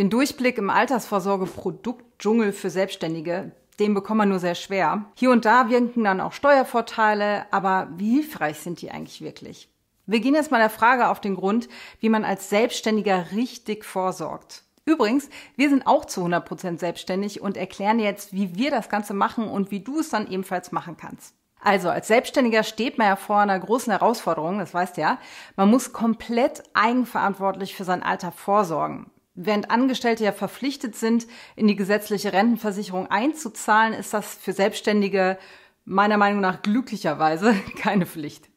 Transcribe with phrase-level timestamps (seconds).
[0.00, 5.04] Den Durchblick im Altersvorsorgeproduktdschungel für Selbstständige, den bekommt man nur sehr schwer.
[5.14, 9.68] Hier und da wirken dann auch Steuervorteile, aber wie hilfreich sind die eigentlich wirklich?
[10.06, 11.68] Wir gehen jetzt mal der Frage auf den Grund,
[11.98, 14.62] wie man als Selbstständiger richtig vorsorgt.
[14.86, 19.48] Übrigens, wir sind auch zu 100% selbstständig und erklären jetzt, wie wir das Ganze machen
[19.48, 21.34] und wie du es dann ebenfalls machen kannst.
[21.60, 25.18] Also als Selbstständiger steht man ja vor einer großen Herausforderung, das weißt du ja.
[25.56, 29.10] Man muss komplett eigenverantwortlich für sein Alter vorsorgen.
[29.34, 31.26] Während Angestellte ja verpflichtet sind,
[31.56, 35.38] in die gesetzliche Rentenversicherung einzuzahlen, ist das für Selbstständige
[35.84, 38.48] meiner Meinung nach glücklicherweise keine Pflicht.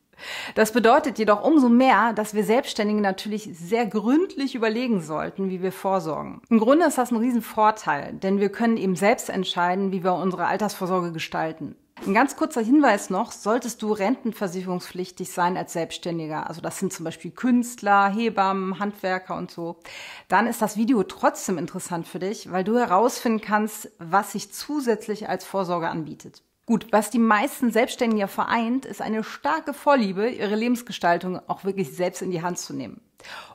[0.55, 5.72] Das bedeutet jedoch umso mehr, dass wir Selbstständigen natürlich sehr gründlich überlegen sollten, wie wir
[5.72, 6.41] vorsorgen.
[6.50, 10.45] Im Grunde ist das ein Riesenvorteil, denn wir können eben selbst entscheiden, wie wir unsere
[10.45, 11.76] Altersvorsorge gestalten.
[12.06, 17.06] Ein ganz kurzer Hinweis noch, solltest du rentenversicherungspflichtig sein als Selbstständiger, also das sind zum
[17.06, 19.78] Beispiel Künstler, Hebammen, Handwerker und so,
[20.28, 25.30] dann ist das Video trotzdem interessant für dich, weil du herausfinden kannst, was sich zusätzlich
[25.30, 26.44] als Vorsorge anbietet.
[26.66, 31.95] Gut, was die meisten Selbstständigen ja vereint, ist eine starke Vorliebe, ihre Lebensgestaltung auch wirklich
[31.95, 33.00] selbst in die Hand zu nehmen.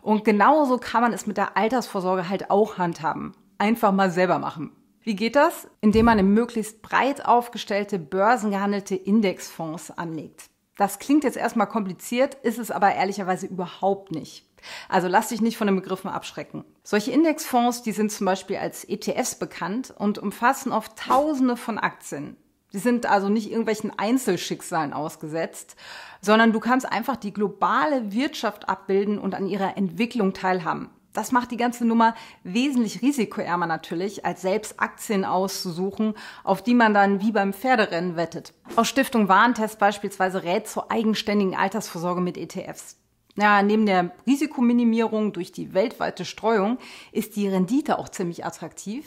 [0.00, 3.34] Und genauso kann man es mit der Altersvorsorge halt auch handhaben.
[3.58, 4.72] Einfach mal selber machen.
[5.02, 5.68] Wie geht das?
[5.80, 10.50] Indem man in möglichst breit aufgestellte, börsengehandelte Indexfonds anlegt.
[10.76, 14.46] Das klingt jetzt erstmal kompliziert, ist es aber ehrlicherweise überhaupt nicht.
[14.88, 16.64] Also lass dich nicht von den Begriffen abschrecken.
[16.82, 22.36] Solche Indexfonds, die sind zum Beispiel als ETFs bekannt und umfassen oft Tausende von Aktien.
[22.72, 25.76] Die sind also nicht irgendwelchen Einzelschicksalen ausgesetzt,
[26.20, 30.90] sondern du kannst einfach die globale Wirtschaft abbilden und an ihrer Entwicklung teilhaben.
[31.18, 36.94] Das macht die ganze Nummer wesentlich risikoärmer natürlich, als selbst Aktien auszusuchen, auf die man
[36.94, 38.54] dann wie beim Pferderennen wettet.
[38.76, 42.98] Aus Stiftung Warentest beispielsweise rät zur eigenständigen Altersvorsorge mit ETFs.
[43.34, 46.78] Ja, neben der Risikominimierung durch die weltweite Streuung
[47.10, 49.04] ist die Rendite auch ziemlich attraktiv,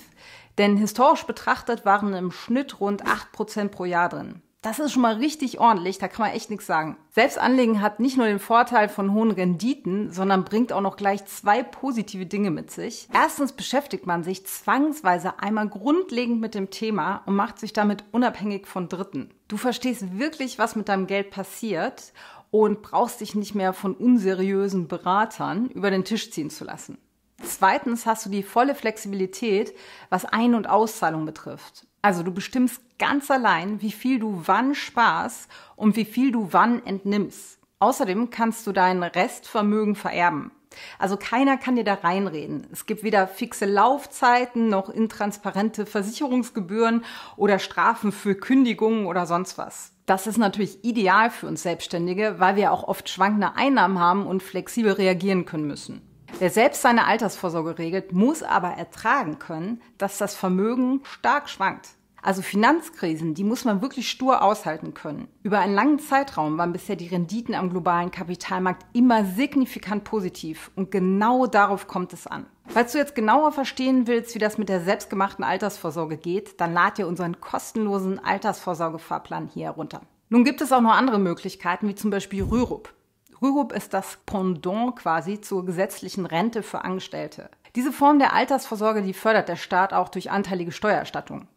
[0.58, 4.42] denn historisch betrachtet waren im Schnitt rund 8% pro Jahr drin.
[4.64, 6.96] Das ist schon mal richtig ordentlich, da kann man echt nichts sagen.
[7.10, 11.64] Selbstanlegen hat nicht nur den Vorteil von hohen Renditen, sondern bringt auch noch gleich zwei
[11.64, 13.08] positive Dinge mit sich.
[13.12, 18.68] Erstens beschäftigt man sich zwangsweise einmal grundlegend mit dem Thema und macht sich damit unabhängig
[18.68, 19.32] von Dritten.
[19.48, 22.14] Du verstehst wirklich, was mit deinem Geld passiert
[22.52, 27.00] und brauchst dich nicht mehr von unseriösen Beratern über den Tisch ziehen zu lassen.
[27.44, 29.74] Zweitens hast du die volle Flexibilität,
[30.12, 31.88] was Ein- und Auszahlung betrifft.
[32.02, 36.86] Also du bestimmst ganz allein, wie viel du wann sparst und wie viel du wann
[36.86, 37.60] entnimmst.
[37.80, 40.52] Außerdem kannst du dein Restvermögen vererben.
[41.00, 42.68] Also keiner kann dir da reinreden.
[42.72, 47.04] Es gibt weder fixe Laufzeiten noch intransparente Versicherungsgebühren
[47.36, 49.94] oder Strafen für Kündigungen oder sonst was.
[50.06, 54.44] Das ist natürlich ideal für uns Selbstständige, weil wir auch oft schwankende Einnahmen haben und
[54.44, 56.02] flexibel reagieren können müssen.
[56.40, 61.90] Wer selbst seine Altersvorsorge regelt, muss aber ertragen können, dass das Vermögen stark schwankt.
[62.24, 65.28] Also Finanzkrisen, die muss man wirklich stur aushalten können.
[65.42, 70.92] Über einen langen Zeitraum waren bisher die Renditen am globalen Kapitalmarkt immer signifikant positiv und
[70.92, 72.46] genau darauf kommt es an.
[72.68, 77.00] Falls du jetzt genauer verstehen willst, wie das mit der selbstgemachten Altersvorsorge geht, dann lad
[77.00, 80.02] dir unseren kostenlosen Altersvorsorgefahrplan hier herunter.
[80.30, 82.94] Nun gibt es auch noch andere Möglichkeiten, wie zum Beispiel Rürup.
[83.42, 87.50] Rürup ist das Pendant quasi zur gesetzlichen Rente für Angestellte.
[87.76, 91.48] Diese Form der Altersvorsorge, die fördert der Staat auch durch anteilige Steuererstattung.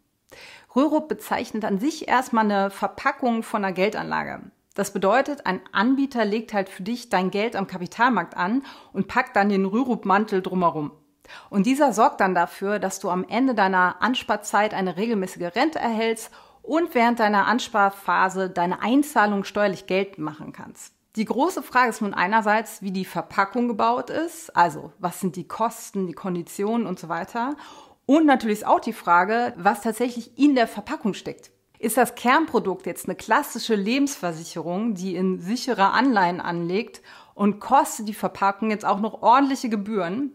[0.75, 4.41] Rürup bezeichnet an sich erstmal eine Verpackung von einer Geldanlage.
[4.75, 8.63] Das bedeutet, ein Anbieter legt halt für dich dein Geld am Kapitalmarkt an
[8.93, 10.91] und packt dann den Rürup-Mantel drumherum.
[11.51, 16.31] Und dieser sorgt dann dafür, dass du am Ende deiner Ansparzeit eine regelmäßige Rente erhältst
[16.63, 20.95] und während deiner Ansparphase deine Einzahlung steuerlich geltend machen kannst.
[21.17, 25.47] Die große Frage ist nun einerseits, wie die Verpackung gebaut ist, also was sind die
[25.47, 27.55] Kosten, die Konditionen und so weiter.
[28.05, 31.53] Und natürlich ist auch die Frage, was tatsächlich in der Verpackung steckt.
[31.79, 37.01] Ist das Kernprodukt jetzt eine klassische Lebensversicherung, die in sichere Anleihen anlegt
[37.35, 40.33] und kostet die Verpackung jetzt auch noch ordentliche Gebühren,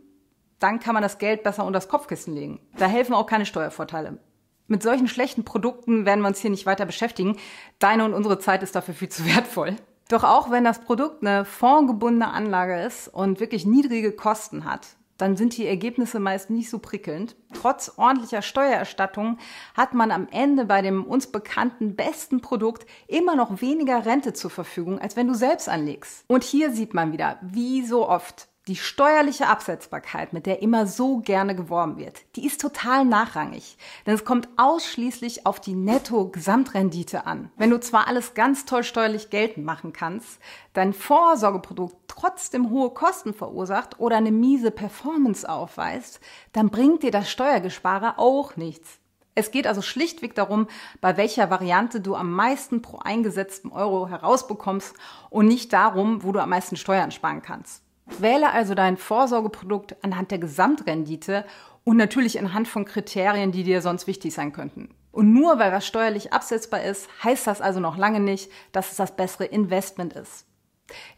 [0.59, 2.61] dann kann man das Geld besser unter das Kopfkissen legen.
[2.77, 4.19] Da helfen auch keine Steuervorteile.
[4.67, 7.37] Mit solchen schlechten Produkten werden wir uns hier nicht weiter beschäftigen.
[7.79, 9.75] Deine und unsere Zeit ist dafür viel zu wertvoll.
[10.09, 14.87] Doch auch wenn das Produkt eine fondgebundene Anlage ist und wirklich niedrige Kosten hat,
[15.19, 17.35] dann sind die Ergebnisse meist nicht so prickelnd.
[17.53, 19.37] Trotz ordentlicher Steuererstattung
[19.75, 24.49] hat man am Ende bei dem uns bekannten besten Produkt immer noch weniger Rente zur
[24.49, 26.23] Verfügung, als wenn du selbst anlegst.
[26.27, 31.17] Und hier sieht man wieder, wie so oft, Die steuerliche Absetzbarkeit, mit der immer so
[31.17, 33.79] gerne geworben wird, die ist total nachrangig.
[34.05, 37.51] Denn es kommt ausschließlich auf die Netto-Gesamtrendite an.
[37.57, 40.39] Wenn du zwar alles ganz toll steuerlich geltend machen kannst,
[40.73, 46.19] dein Vorsorgeprodukt trotzdem hohe Kosten verursacht oder eine miese Performance aufweist,
[46.53, 48.99] dann bringt dir das Steuergespare auch nichts.
[49.33, 50.67] Es geht also schlichtweg darum,
[51.01, 54.93] bei welcher Variante du am meisten pro eingesetzten Euro herausbekommst
[55.31, 57.81] und nicht darum, wo du am meisten Steuern sparen kannst.
[58.17, 61.45] Wähle also dein Vorsorgeprodukt anhand der Gesamtrendite
[61.83, 64.89] und natürlich anhand von Kriterien, die dir sonst wichtig sein könnten.
[65.11, 68.97] Und nur weil was steuerlich absetzbar ist, heißt das also noch lange nicht, dass es
[68.97, 70.45] das bessere Investment ist.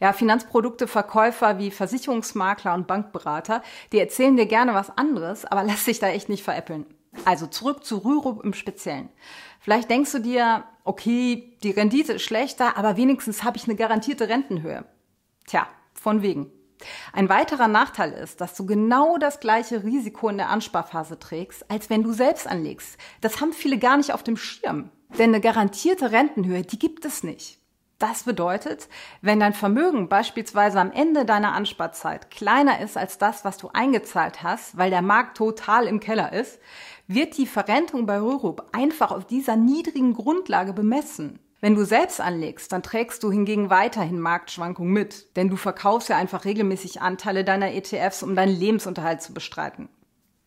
[0.00, 3.62] Ja, Finanzprodukteverkäufer wie Versicherungsmakler und Bankberater,
[3.92, 6.86] die erzählen dir gerne was anderes, aber lass dich da echt nicht veräppeln.
[7.24, 9.10] Also zurück zu Rürup im Speziellen.
[9.60, 14.28] Vielleicht denkst du dir, okay, die Rendite ist schlechter, aber wenigstens habe ich eine garantierte
[14.28, 14.84] Rentenhöhe.
[15.46, 16.50] Tja, von wegen.
[17.12, 21.90] Ein weiterer Nachteil ist, dass du genau das gleiche Risiko in der Ansparphase trägst, als
[21.90, 22.98] wenn du selbst anlegst.
[23.20, 24.90] Das haben viele gar nicht auf dem Schirm.
[25.18, 27.58] Denn eine garantierte Rentenhöhe, die gibt es nicht.
[27.98, 28.88] Das bedeutet,
[29.20, 34.42] wenn dein Vermögen beispielsweise am Ende deiner Ansparzeit kleiner ist als das, was du eingezahlt
[34.42, 36.58] hast, weil der Markt total im Keller ist,
[37.06, 41.38] wird die Verrentung bei Rürup einfach auf dieser niedrigen Grundlage bemessen.
[41.62, 46.16] Wenn du selbst anlegst, dann trägst du hingegen weiterhin Marktschwankungen mit, denn du verkaufst ja
[46.16, 49.88] einfach regelmäßig Anteile deiner ETFs, um deinen Lebensunterhalt zu bestreiten.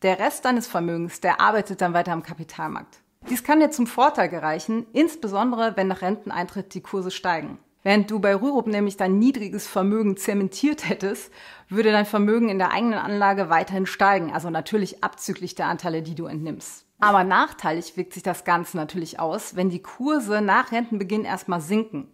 [0.01, 2.99] Der Rest deines Vermögens, der arbeitet dann weiter am Kapitalmarkt.
[3.29, 7.59] Dies kann dir zum Vorteil gereichen, insbesondere wenn nach Renteneintritt die Kurse steigen.
[7.81, 11.31] Während du bei Rürup nämlich dein niedriges Vermögen zementiert hättest,
[11.69, 16.15] würde dein Vermögen in der eigenen Anlage weiterhin steigen, also natürlich abzüglich der Anteile, die
[16.15, 16.84] du entnimmst.
[16.99, 22.07] Aber nachteilig wirkt sich das Ganze natürlich aus, wenn die Kurse nach Rentenbeginn erstmal sinken.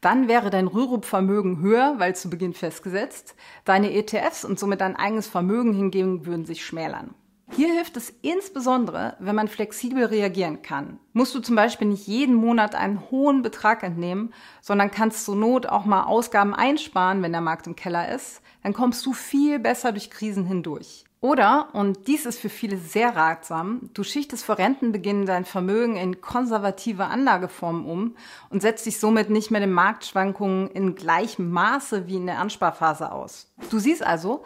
[0.00, 3.34] Dann wäre dein Rürup-Vermögen höher, weil zu Beginn festgesetzt.
[3.64, 7.14] Deine ETFs und somit dein eigenes Vermögen hingegen würden sich schmälern.
[7.52, 11.00] Hier hilft es insbesondere, wenn man flexibel reagieren kann.
[11.12, 15.66] Musst du zum Beispiel nicht jeden Monat einen hohen Betrag entnehmen, sondern kannst zur Not
[15.66, 19.92] auch mal Ausgaben einsparen, wenn der Markt im Keller ist, dann kommst du viel besser
[19.92, 21.04] durch Krisen hindurch.
[21.22, 26.22] Oder, und dies ist für viele sehr ratsam, du schichtest vor Rentenbeginn dein Vermögen in
[26.22, 28.16] konservative Anlageformen um
[28.48, 33.12] und setzt dich somit nicht mehr den Marktschwankungen in gleichem Maße wie in der Ansparphase
[33.12, 33.52] aus.
[33.70, 34.44] Du siehst also,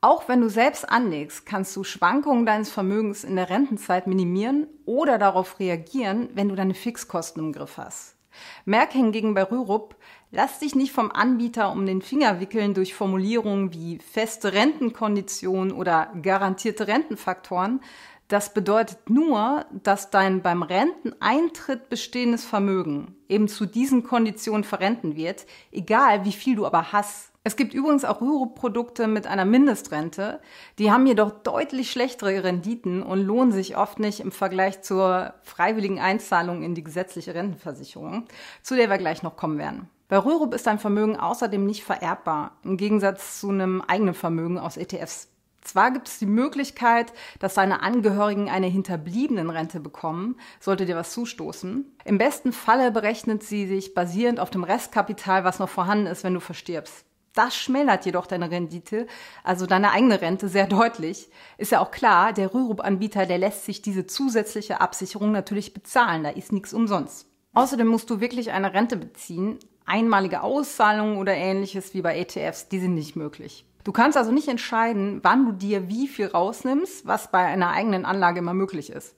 [0.00, 5.18] auch wenn du selbst anlegst, kannst du Schwankungen deines Vermögens in der Rentenzeit minimieren oder
[5.18, 8.16] darauf reagieren, wenn du deine Fixkosten im Griff hast.
[8.64, 9.96] Merk hingegen bei Rürup,
[10.36, 16.12] lass dich nicht vom Anbieter um den Finger wickeln durch Formulierungen wie feste Rentenkonditionen oder
[16.20, 17.80] garantierte Rentenfaktoren.
[18.28, 25.46] Das bedeutet nur, dass dein beim Renteneintritt bestehendes Vermögen eben zu diesen Konditionen verrenten wird,
[25.72, 27.32] egal wie viel du aber hast.
[27.46, 30.40] Es gibt übrigens auch Rürup-Produkte mit einer Mindestrente.
[30.80, 36.00] Die haben jedoch deutlich schlechtere Renditen und lohnen sich oft nicht im Vergleich zur freiwilligen
[36.00, 38.24] Einzahlung in die gesetzliche Rentenversicherung,
[38.62, 39.88] zu der wir gleich noch kommen werden.
[40.08, 44.76] Bei Rürup ist dein Vermögen außerdem nicht vererbbar, im Gegensatz zu einem eigenen Vermögen aus
[44.76, 45.28] ETFs.
[45.62, 51.12] Zwar gibt es die Möglichkeit, dass deine Angehörigen eine hinterbliebenen Rente bekommen, sollte dir was
[51.12, 51.84] zustoßen.
[52.04, 56.34] Im besten Falle berechnet sie sich basierend auf dem Restkapital, was noch vorhanden ist, wenn
[56.34, 57.05] du verstirbst.
[57.36, 59.06] Das schmälert jedoch deine Rendite,
[59.44, 61.28] also deine eigene Rente, sehr deutlich.
[61.58, 66.24] Ist ja auch klar, der Rürup-Anbieter, der lässt sich diese zusätzliche Absicherung natürlich bezahlen.
[66.24, 67.28] Da ist nichts umsonst.
[67.52, 69.58] Außerdem musst du wirklich eine Rente beziehen.
[69.84, 73.66] Einmalige Auszahlungen oder ähnliches wie bei ETFs, die sind nicht möglich.
[73.84, 78.06] Du kannst also nicht entscheiden, wann du dir wie viel rausnimmst, was bei einer eigenen
[78.06, 79.14] Anlage immer möglich ist.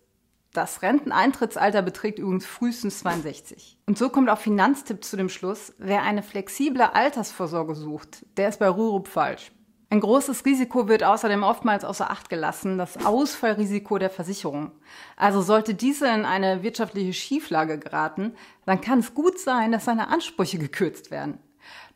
[0.58, 3.78] Das Renteneintrittsalter beträgt übrigens frühestens 62.
[3.86, 8.58] Und so kommt auch Finanztipp zu dem Schluss, wer eine flexible Altersvorsorge sucht, der ist
[8.58, 9.52] bei Rürup falsch.
[9.88, 14.72] Ein großes Risiko wird außerdem oftmals außer Acht gelassen, das Ausfallrisiko der Versicherung.
[15.14, 18.34] Also sollte diese in eine wirtschaftliche Schieflage geraten,
[18.66, 21.38] dann kann es gut sein, dass seine Ansprüche gekürzt werden.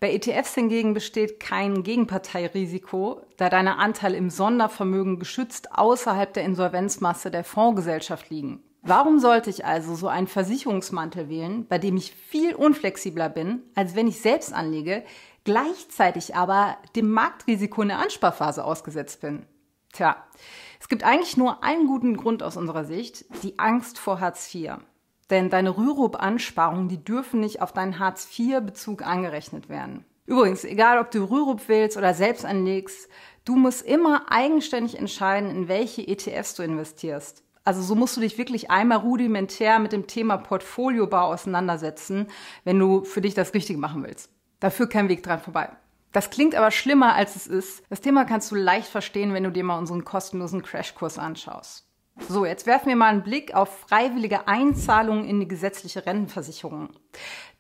[0.01, 7.31] Bei ETFs hingegen besteht kein Gegenparteirisiko, da deine Anteile im Sondervermögen geschützt außerhalb der Insolvenzmasse
[7.31, 8.63] der Fondsgesellschaft liegen.
[8.83, 13.95] Warum sollte ich also so einen Versicherungsmantel wählen, bei dem ich viel unflexibler bin, als
[13.95, 15.05] wenn ich selbst anlege,
[15.45, 19.47] gleichzeitig aber dem Marktrisiko in der Ansparphase ausgesetzt bin?
[19.93, 20.17] Tja,
[20.81, 24.79] es gibt eigentlich nur einen guten Grund aus unserer Sicht, die Angst vor Hartz IV.
[25.33, 30.05] Denn deine Rürup-Ansparungen, die dürfen nicht auf deinen Hartz-IV-Bezug angerechnet werden.
[30.27, 33.09] Übrigens, egal ob du Rürup wählst oder selbst anlegst,
[33.47, 37.43] du musst immer eigenständig entscheiden, in welche ETFs du investierst.
[37.65, 42.27] Also so musst du dich wirklich einmal rudimentär mit dem Thema Portfoliobau auseinandersetzen,
[42.65, 44.31] wenn du für dich das Richtige machen willst.
[44.61, 45.71] Da führt kein Weg dran vorbei.
[46.13, 47.85] Das klingt aber schlimmer, als es ist.
[47.89, 51.89] Das Thema kannst du leicht verstehen, wenn du dir mal unseren kostenlosen Crashkurs anschaust.
[52.29, 56.91] So, jetzt werfen wir mal einen Blick auf freiwillige Einzahlungen in die gesetzliche Rentenversicherung.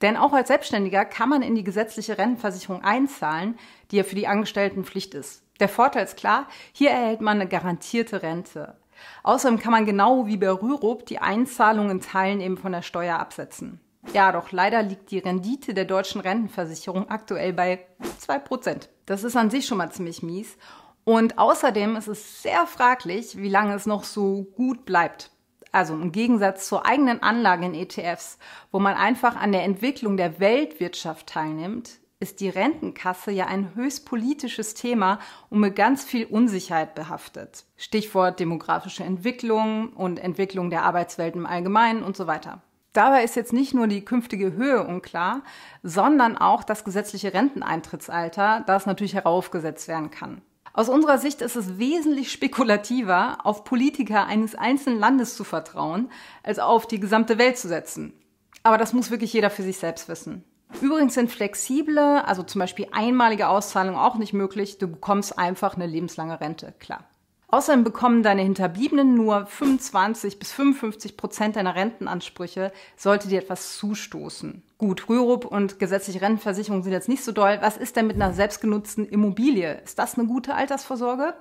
[0.02, 3.58] Denn auch als Selbstständiger kann man in die gesetzliche Rentenversicherung einzahlen,
[3.90, 5.42] die ja für die Angestellten Pflicht ist.
[5.60, 8.76] Der Vorteil ist klar, hier erhält man eine garantierte Rente.
[9.22, 13.18] Außerdem kann man genau wie bei Rürup die Einzahlungen in Teilen eben von der Steuer
[13.18, 13.80] absetzen.
[14.12, 17.86] Ja, doch leider liegt die Rendite der deutschen Rentenversicherung aktuell bei
[18.20, 18.88] 2%.
[19.06, 20.56] Das ist an sich schon mal ziemlich mies.
[21.04, 25.30] Und außerdem ist es sehr fraglich, wie lange es noch so gut bleibt.
[25.72, 28.38] Also im Gegensatz zur eigenen Anlage in ETFs,
[28.70, 34.06] wo man einfach an der Entwicklung der Weltwirtschaft teilnimmt, ist die Rentenkasse ja ein höchst
[34.06, 35.18] politisches Thema
[35.50, 37.64] und mit ganz viel Unsicherheit behaftet.
[37.76, 42.62] Stichwort demografische Entwicklung und Entwicklung der Arbeitswelt im Allgemeinen und so weiter.
[42.92, 45.40] Dabei ist jetzt nicht nur die künftige Höhe unklar,
[45.82, 50.42] sondern auch das gesetzliche Renteneintrittsalter, das natürlich heraufgesetzt werden kann.
[50.74, 56.10] Aus unserer Sicht ist es wesentlich spekulativer, auf Politiker eines einzelnen Landes zu vertrauen,
[56.42, 58.14] als auf die gesamte Welt zu setzen.
[58.62, 60.44] Aber das muss wirklich jeder für sich selbst wissen.
[60.80, 64.78] Übrigens sind flexible, also zum Beispiel einmalige Auszahlungen auch nicht möglich.
[64.78, 67.04] Du bekommst einfach eine lebenslange Rente, klar.
[67.52, 74.62] Außerdem bekommen deine Hinterbliebenen nur 25 bis 55 Prozent deiner Rentenansprüche, sollte dir etwas zustoßen.
[74.78, 77.58] Gut, Rürup und gesetzliche Rentenversicherung sind jetzt nicht so doll.
[77.60, 79.82] Was ist denn mit einer selbstgenutzten Immobilie?
[79.84, 81.34] Ist das eine gute Altersvorsorge?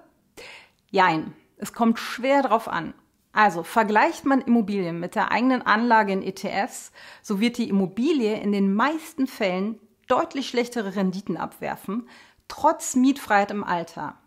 [0.89, 1.33] Jein.
[1.55, 2.93] Es kommt schwer drauf an.
[3.31, 6.91] Also vergleicht man Immobilien mit der eigenen Anlage in ETFs,
[7.21, 12.09] so wird die Immobilie in den meisten Fällen deutlich schlechtere Renditen abwerfen,
[12.49, 14.17] trotz Mietfreiheit im Alter.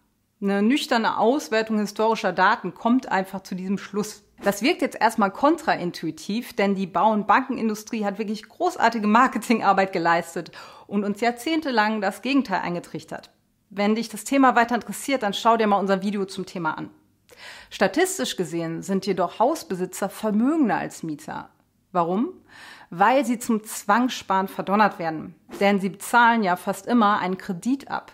[0.45, 4.25] Eine nüchterne Auswertung historischer Daten kommt einfach zu diesem Schluss.
[4.43, 10.53] Das wirkt jetzt erstmal kontraintuitiv, denn die Bau- und Bankenindustrie hat wirklich großartige Marketingarbeit geleistet
[10.87, 13.31] und uns jahrzehntelang das Gegenteil eingetrichtert.
[13.71, 16.91] Wenn dich das Thema weiter interessiert, dann schau dir mal unser Video zum Thema an.
[17.71, 21.49] Statistisch gesehen sind jedoch Hausbesitzer vermögender als Mieter.
[21.91, 22.35] Warum?
[22.91, 25.37] Weil sie zum Zwangssparen verdonnert werden.
[25.59, 28.13] Denn sie bezahlen ja fast immer einen Kredit ab.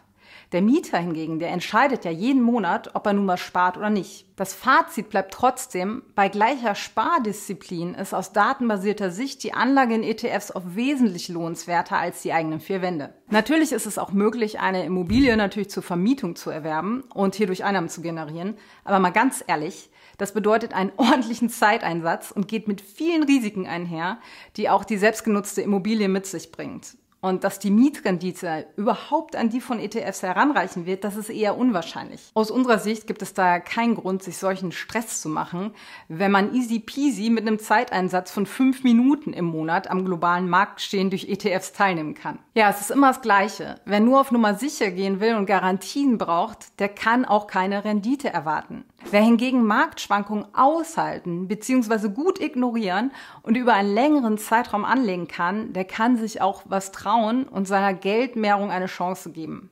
[0.53, 4.27] Der Mieter hingegen, der entscheidet ja jeden Monat, ob er nun mal spart oder nicht.
[4.35, 10.51] Das Fazit bleibt trotzdem, bei gleicher Spardisziplin ist aus datenbasierter Sicht die Anlage in ETFs
[10.51, 13.15] auch wesentlich lohnenswerter als die eigenen vier Wände.
[13.29, 17.89] Natürlich ist es auch möglich, eine Immobilie natürlich zur Vermietung zu erwerben und hierdurch Einnahmen
[17.89, 18.57] zu generieren.
[18.83, 19.89] Aber mal ganz ehrlich,
[20.19, 24.19] das bedeutet einen ordentlichen Zeiteinsatz und geht mit vielen Risiken einher,
[24.57, 26.97] die auch die selbstgenutzte Immobilie mit sich bringt.
[27.21, 32.31] Und dass die Mietrendite überhaupt an die von ETFs heranreichen wird, das ist eher unwahrscheinlich.
[32.35, 35.73] Aus unserer Sicht gibt es daher keinen Grund, sich solchen Stress zu machen,
[36.09, 40.81] wenn man easy peasy mit einem Zeiteinsatz von fünf Minuten im Monat am globalen Markt
[40.81, 42.39] stehen durch ETFs teilnehmen kann.
[42.55, 43.81] Ja, es ist immer das Gleiche.
[43.85, 48.33] Wer nur auf Nummer sicher gehen will und Garantien braucht, der kann auch keine Rendite
[48.33, 48.85] erwarten.
[49.11, 52.09] Wer hingegen Marktschwankungen aushalten bzw.
[52.11, 57.45] gut ignorieren und über einen längeren Zeitraum anlegen kann, der kann sich auch was trauen
[57.45, 59.71] und seiner Geldmehrung eine Chance geben.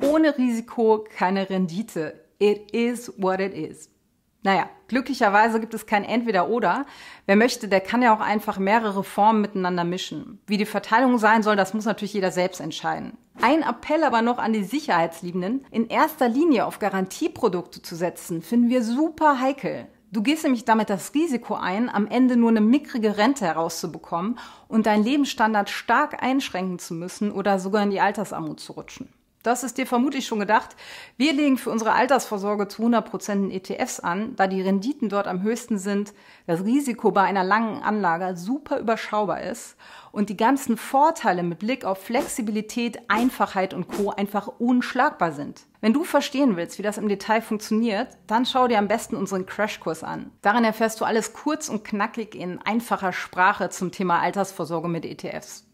[0.00, 2.24] Ohne Risiko keine Rendite.
[2.38, 3.90] It is what it is.
[4.44, 6.84] Naja, glücklicherweise gibt es kein Entweder-Oder.
[7.24, 10.38] Wer möchte, der kann ja auch einfach mehrere Formen miteinander mischen.
[10.46, 13.16] Wie die Verteilung sein soll, das muss natürlich jeder selbst entscheiden.
[13.40, 18.68] Ein Appell aber noch an die Sicherheitsliebenden, in erster Linie auf Garantieprodukte zu setzen, finden
[18.68, 19.88] wir super heikel.
[20.12, 24.84] Du gehst nämlich damit das Risiko ein, am Ende nur eine mickrige Rente herauszubekommen und
[24.84, 29.08] deinen Lebensstandard stark einschränken zu müssen oder sogar in die Altersarmut zu rutschen.
[29.44, 30.74] Das ist dir vermutlich schon gedacht.
[31.18, 35.42] Wir legen für unsere Altersvorsorge zu 100% in ETFs an, da die Renditen dort am
[35.42, 36.14] höchsten sind,
[36.46, 39.76] das Risiko bei einer langen Anlage super überschaubar ist
[40.12, 44.08] und die ganzen Vorteile mit Blick auf Flexibilität, Einfachheit und Co.
[44.10, 45.66] einfach unschlagbar sind.
[45.82, 49.44] Wenn du verstehen willst, wie das im Detail funktioniert, dann schau dir am besten unseren
[49.44, 50.30] Crashkurs an.
[50.40, 55.66] Darin erfährst du alles kurz und knackig in einfacher Sprache zum Thema Altersvorsorge mit ETFs.